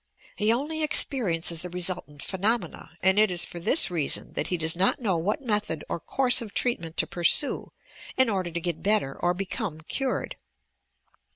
He 0.35 0.51
only 0.51 0.81
experiences 0.81 1.61
the 1.61 1.69
resultant 1.69 2.23
phenomena, 2.23 2.97
and 3.03 3.19
it 3.19 3.29
is 3.29 3.45
for 3.45 3.59
this 3.59 3.91
reason 3.91 4.33
that 4.33 4.47
he 4.47 4.57
docs 4.57 4.75
not 4.75 4.99
know 4.99 5.15
what 5.15 5.43
method 5.43 5.83
or 5.89 5.99
course 5.99 6.41
of 6.41 6.55
treatment 6.55 6.97
to 6.97 7.05
pursue 7.05 7.71
in 8.17 8.27
order 8.27 8.49
to 8.49 8.59
get 8.59 8.81
better 8.81 9.13
or 9.13 9.35
become 9.35 9.81
cured. 9.81 10.37